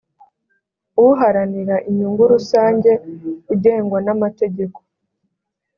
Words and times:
uharanira 1.07 1.75
inyungu 1.89 2.23
rusange 2.33 2.91
ugengwa 3.53 3.97
n 4.05 4.07
amategeko 4.15 4.79